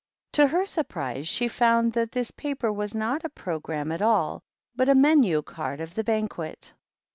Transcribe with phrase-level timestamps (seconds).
[0.31, 4.41] To her surpris she found that this paper was not a Programme a all,
[4.75, 6.73] but a 3Ienu card of the Banquet.